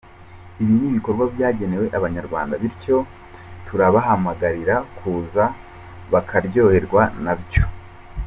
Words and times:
Ibi 0.61 0.73
ni 0.77 0.85
ibikorwa 0.91 1.23
byagenewe 1.33 1.85
abanyarwanda 1.97 2.53
bityo 2.61 2.97
turabahamagarira 3.67 4.75
kuza 4.97 5.43
bakaryoherwa 6.11 7.03
na 7.23 7.33
byo. 7.41 7.63